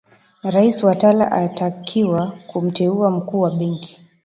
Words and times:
na 0.43 0.51
rais 0.51 0.83
watala 0.83 1.31
atakiwa 1.31 2.33
kumteua 2.47 3.11
mkuu 3.11 3.39
wa 3.41 3.51
benki 3.51 4.01